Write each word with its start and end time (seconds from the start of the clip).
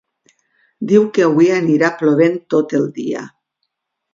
Diu 0.91 1.03
que 1.17 1.27
avui 1.27 1.49
anirà 1.57 1.91
plovent 2.01 2.41
tot 2.55 2.77
el 2.81 2.89
dia 2.99 3.23